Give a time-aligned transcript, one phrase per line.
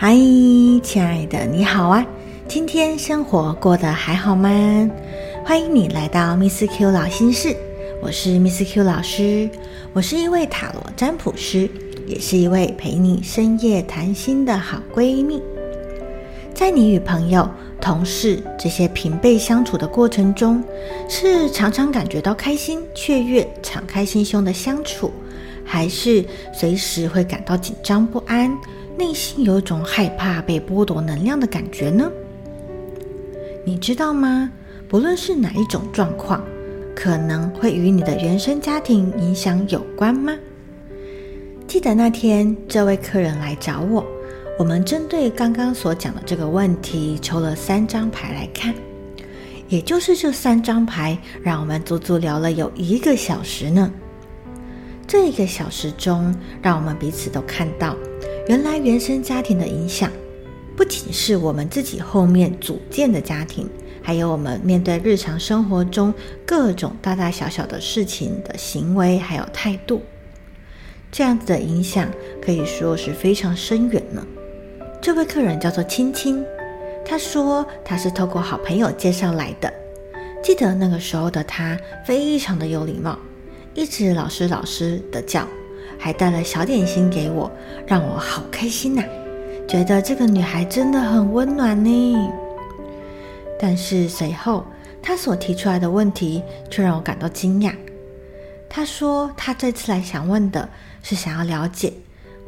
[0.00, 0.14] 嗨，
[0.80, 2.06] 亲爱的，你好啊！
[2.46, 4.48] 今天生活过得还好吗？
[5.44, 7.56] 欢迎你来到 Miss Q 老心事，
[8.00, 9.50] 我是 Miss Q 老师，
[9.92, 11.68] 我是一位塔罗占卜师，
[12.06, 15.42] 也是一位陪你深夜谈心的好闺蜜。
[16.54, 20.62] 在你与朋友、同事这些平辈相处的过程中，
[21.08, 25.10] 是常常感觉到开心、雀跃、敞开心胸的相处，
[25.64, 26.24] 还是
[26.54, 28.56] 随时会感到紧张不安？
[28.98, 32.10] 内心有一种害怕被剥夺能量的感觉呢？
[33.64, 34.50] 你知道吗？
[34.88, 36.42] 不论是哪一种状况，
[36.96, 40.36] 可能会与你的原生家庭影响有关吗？
[41.68, 44.04] 记得那天这位客人来找我，
[44.58, 48.74] 我们针对刚刚所讲的这个问题抽了三张牌来看，
[49.68, 53.92] 也就是这三张牌，让我们足足聊了有一个小时呢。
[55.06, 57.94] 这一个小时中，让我们彼此都看到。
[58.48, 60.10] 原来原生家庭的影响，
[60.74, 63.68] 不仅是我们自己后面组建的家庭，
[64.02, 66.14] 还有我们面对日常生活中
[66.46, 70.00] 各种大大小小的事情的行为还有态度，
[71.12, 74.26] 这样子的影响可以说是非常深远呢。
[75.02, 76.42] 这位客人叫做青青，
[77.04, 79.70] 他说他是透过好朋友介绍来的。
[80.42, 83.18] 记得那个时候的他非常的有礼貌，
[83.74, 85.46] 一直老师老师的叫。
[85.98, 87.50] 还带了小点心给我，
[87.86, 89.02] 让我好开心呐！
[89.66, 92.16] 觉得这个女孩真的很温暖呢。
[93.60, 94.64] 但是随后
[95.02, 97.72] 她所提出来的问题却让我感到惊讶。
[98.68, 100.68] 她说她这次来想问的
[101.02, 101.92] 是想要了解，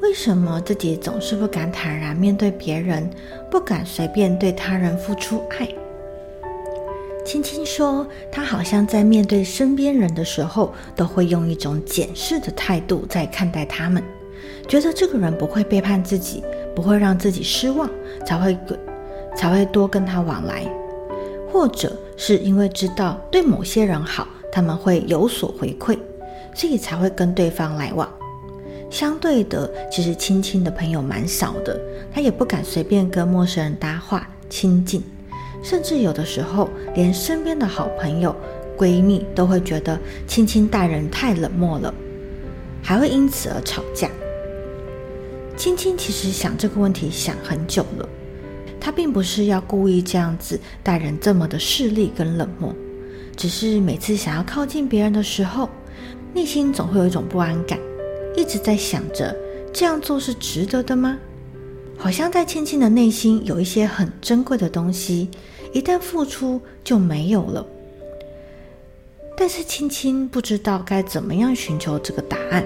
[0.00, 3.10] 为什么自己总是不敢坦然面对别人，
[3.50, 5.68] 不敢随便对他人付出爱。
[7.30, 14.02] 青青说：“她好像在面对身边人的时候，都会用一种检视的态度在看待他们，
[14.66, 16.42] 觉得这个人不会背叛自己，
[16.74, 17.88] 不会让自己失望，
[18.26, 18.58] 才会
[19.36, 20.66] 才会多跟他往来，
[21.52, 25.96] 或者是因为知道对某些人好，他们会有所回馈，
[26.52, 28.12] 所以才会跟对方来往。
[28.90, 31.80] 相对的，其实青青的朋友蛮少的，
[32.12, 35.00] 她也不敢随便跟陌生人搭话亲近。”
[35.62, 38.34] 甚至有的时候，连身边的好朋友、
[38.76, 41.94] 闺蜜都会觉得青青待人太冷漠了，
[42.82, 44.10] 还会因此而吵架。
[45.56, 48.08] 青青其实想这个问题想很久了，
[48.80, 52.74] 她并不是要故意这样子待人这么的势利跟冷漠，
[53.36, 55.68] 只是每次想要靠近别人的时候，
[56.32, 57.78] 内心总会有一种不安感，
[58.34, 59.36] 一直在想着
[59.70, 61.18] 这样做是值得的吗？
[62.00, 65.28] 好像在青青的内心有一些很珍贵的东西，
[65.74, 67.64] 一旦付出就没有了。
[69.36, 72.64] 但是青青不知道该怎么样寻求这个答案，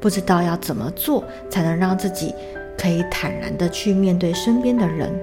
[0.00, 2.34] 不知道要怎么做才能让自己
[2.76, 5.16] 可以坦然的去面对身边的人，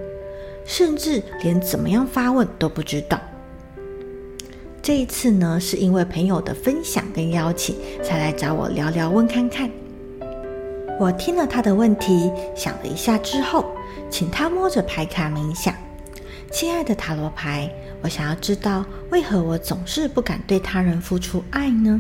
[0.65, 3.19] 甚至连怎么样发问都不知道。
[4.81, 9.69] 这一次呢，是因为朋友的分享跟邀请，才来找我聊聊问看看。
[10.99, 13.65] 我听了他的问题，想了一下之后，
[14.09, 15.73] 请他摸着牌卡冥想。
[16.51, 17.69] 亲爱的塔罗牌，
[18.01, 21.99] 我想要知道为何我总是不敢对他人付出爱呢？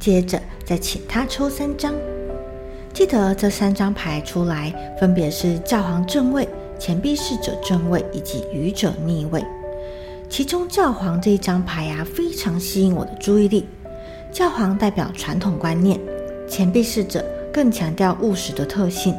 [0.00, 1.94] 接着再请他抽三张。
[2.92, 6.46] 记得这三张牌出来，分别是教皇正位、
[6.78, 9.42] 钱币侍者正位以及愚者逆位。
[10.28, 13.68] 其中教皇这一张牌呀，非常吸引我的注意力。
[14.32, 16.00] 教皇代表传统观念，
[16.48, 17.24] 钱币侍者。
[17.52, 19.14] 更强调务实的特性。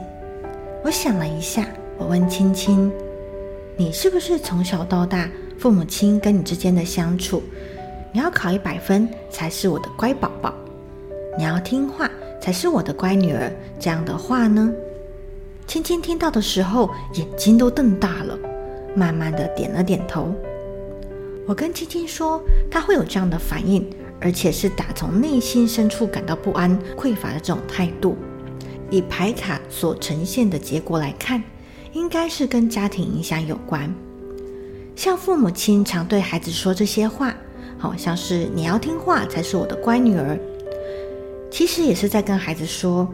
[0.83, 1.67] 我想了一下，
[1.97, 2.91] 我问青青
[3.77, 7.43] ：“你是不是从小到大，父母亲跟你之间的相处，
[8.11, 10.53] 你要考一百分才是我的乖宝宝，
[11.37, 12.09] 你要听话
[12.41, 14.73] 才是我的乖女儿？”这样的话呢？
[15.65, 18.37] 青青听到的时候，眼睛都瞪大了，
[18.95, 20.33] 慢慢的点了点头。
[21.45, 23.85] 我跟青青说，她会有这样的反应。
[24.23, 28.15] 而且是打从内心深处感到不安、匮乏的这种态度，
[28.89, 31.43] 以牌卡所呈现的结果来看，
[31.91, 33.93] 应该是跟家庭影响有关。
[34.95, 37.35] 像父母亲常对孩子说这些话，
[37.77, 40.39] 好像是你要听话才是我的乖女儿，
[41.51, 43.05] 其实也是在跟孩子说，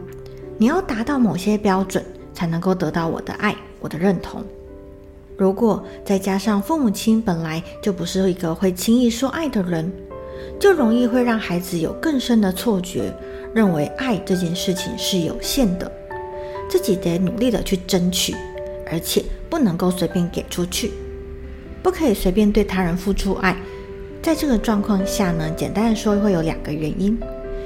[0.58, 4.44] 你要达到某些标准才能够得到我的爱、我的认同。
[5.36, 9.92] 如果再加上父母亲本来就不是一个会轻易说爱的人。
[10.58, 13.12] 就容易会让孩子有更深的错觉，
[13.54, 15.90] 认为爱这件事情是有限的，
[16.68, 18.34] 自己得努力的去争取，
[18.90, 20.92] 而且不能够随便给出去，
[21.82, 23.56] 不可以随便对他人付出爱。
[24.22, 27.18] 在这个状况下呢，简单的说会有两个原因，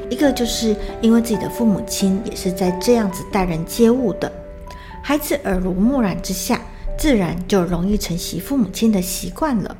[0.09, 4.31] 一个就是因为自己的父母亲也是在这样子待人接物的，
[5.03, 6.61] 孩子耳濡目染之下，
[6.97, 9.77] 自然就容易承袭父母亲的习惯了。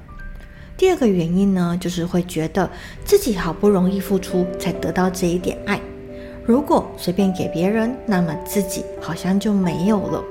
[0.77, 2.69] 第二个原因呢，就是会觉得
[3.05, 5.81] 自己好不容易付出才得到这一点爱，
[6.45, 10.23] 如果随便给别人，那么自己好像就没有了。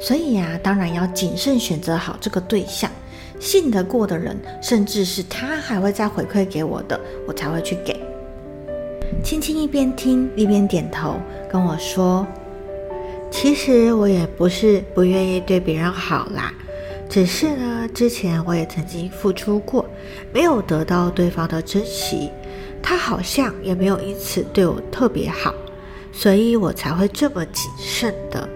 [0.00, 2.90] 所以呀，当然要谨慎选择好这个对象，
[3.38, 7.96] 信得过的人，甚至是他还会再回馈给我的，我才会去给。
[9.22, 11.14] 青青一边听一边点头，
[11.50, 12.26] 跟我说
[13.30, 16.52] ：“其实我也不是不愿意对别人好啦。”
[17.08, 19.84] 只是呢，之前我也曾经付出过，
[20.30, 22.30] 没有得到对方的珍惜，
[22.82, 25.54] 他好像也没有因此对我特别好，
[26.12, 28.46] 所以我才会这么谨慎的。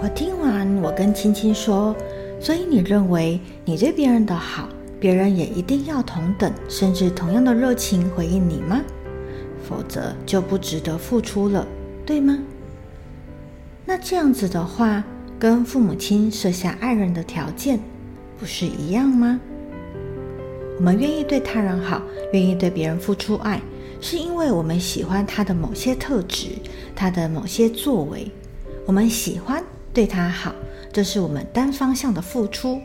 [0.00, 1.94] 我听完，我跟青青说
[2.40, 4.68] ：“所以你认为你对别人的好，
[5.00, 8.80] 别人也一定要同等甚至同样的热情回应你吗？
[9.68, 11.66] 否则就不值得付出了，
[12.06, 12.38] 对吗？
[13.84, 15.02] 那这样子的话。”
[15.40, 17.80] 跟父母亲设下爱人的条件，
[18.38, 19.40] 不是一样吗？
[20.76, 22.02] 我们愿意对他人好，
[22.34, 23.58] 愿意对别人付出爱，
[24.02, 26.48] 是因为我们喜欢他的某些特质，
[26.94, 28.30] 他的某些作为。
[28.84, 29.64] 我们喜欢
[29.94, 30.54] 对他好，
[30.92, 32.78] 这是我们单方向的付出。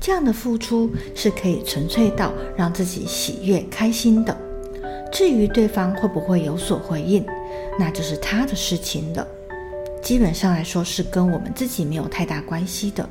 [0.00, 4.36] 这样的付出是可以纯粹到让自己喜悦开心的。
[5.12, 7.24] 至于对方会不会有所回应，
[7.78, 9.24] 那就是他的事情了。
[10.04, 13.08] 基本上来说是跟我们自己没有太大关系的。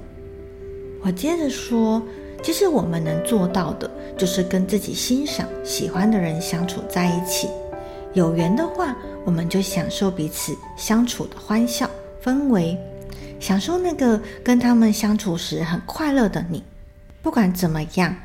[1.02, 2.00] 我接着说，
[2.44, 7.50] 其实我们能做到的，就是跟自己欣赏、喜欢的人相处在一起。
[8.14, 8.96] 有缘的话，
[9.26, 11.90] 我们就享受彼此相处的欢笑
[12.24, 12.78] 氛围，
[13.40, 16.64] 享受那个跟他们相处时很快乐的你。
[17.24, 18.16] 不管怎么样，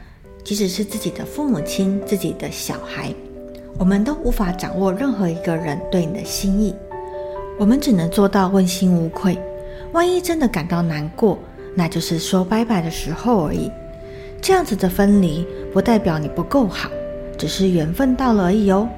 [0.45, 3.15] 即使是自己的父母亲、自己的小孩，
[3.79, 6.75] 我们都无法掌握任何一个人对你的心意。
[7.59, 9.37] 我们只能做到问心无愧。
[9.93, 11.39] 万一真的感到难过，
[11.75, 13.71] 那就是说拜拜的时候而已。
[14.41, 16.89] 这样子的分离，不代表你不够好，
[17.37, 18.89] 只是缘分到了而已哦。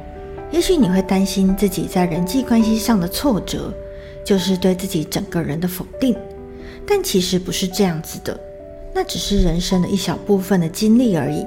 [0.50, 3.72] 也许你会担心自己在人际关系上的挫折，
[4.24, 6.14] 就是对自己整个人的否定。
[6.86, 8.38] 但其实不是这样子的，
[8.92, 11.46] 那只是人生的一小部分的经历而已。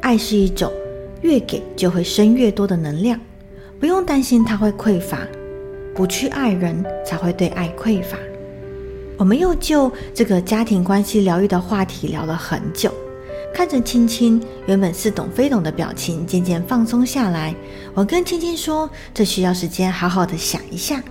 [0.00, 0.72] 爱是一种
[1.20, 3.20] 越给就会生越多的能量，
[3.78, 5.18] 不用担心它会匮乏。
[5.98, 8.16] 不去爱人，才会对爱匮乏。
[9.16, 12.94] 我们又就这个家庭关系疗愈的话题聊了很久，
[13.52, 17.52] 看着青青原本似懂非懂的表情渐渐放松下来，
[17.94, 21.02] 我跟青青说：“这需要时间好好的想一下。”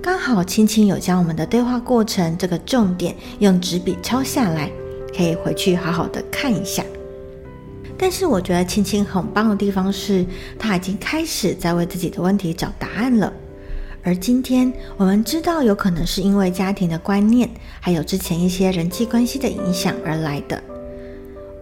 [0.00, 4.70] 刚好青青有将我们的对话过程这个重点用纸笔抄下来，
[5.16, 6.84] 可以回去好好的看一下。
[7.98, 10.24] 但是我觉得青青很棒的地方是，
[10.56, 13.32] 他已经开始在为自己的问题找答案了。
[14.04, 17.48] 而今天我们知道，有可能是因为家庭的观念，
[17.80, 20.62] 还有之前一些人际关系的影响而来的。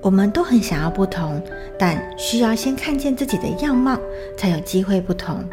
[0.01, 1.41] 我们都很想要不同，
[1.79, 3.97] 但需要先看见自己的样貌，
[4.37, 5.45] 才有机会不同。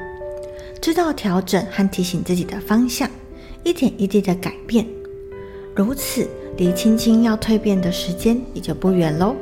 [0.82, 3.08] 知道调整和提醒自己的方向，
[3.64, 4.84] 一点一滴的改变，
[5.76, 6.28] 如此
[6.58, 9.36] 离青青要蜕变的时间也就不远喽。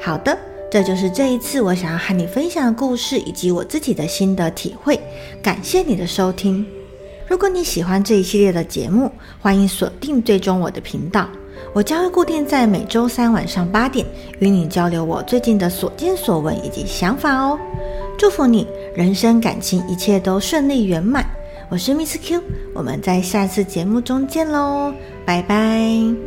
[0.00, 0.36] 好的。
[0.70, 4.98] 这就是这一次我想要和你分享的故事，以及我自己的心得体会。
[5.42, 6.64] 感谢你的收听。
[7.28, 11.28] 如果你喜欢这一系列的节目，欢迎锁定追踪我的频道。
[11.72, 14.06] 我将会固定在每周三晚上八点，
[14.38, 17.58] 与你交流我最近的所见所闻以及想法哦。
[18.16, 21.24] 祝福你人生感情一切都顺利圆满。
[21.68, 22.42] 我是 Miss Q，
[22.74, 24.92] 我们在下次节目中见喽，
[25.24, 26.14] 拜拜。